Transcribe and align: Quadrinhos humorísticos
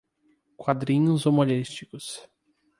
Quadrinhos 0.57 1.27
humorísticos 1.27 2.27